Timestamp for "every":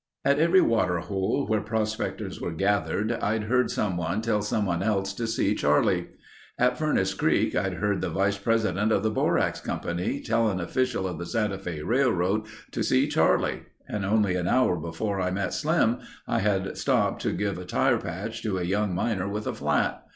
0.39-0.61